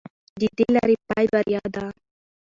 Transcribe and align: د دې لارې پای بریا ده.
د 0.39 0.41
دې 0.57 0.67
لارې 0.75 0.95
پای 1.07 1.25
بریا 1.33 1.63
ده. 1.75 1.85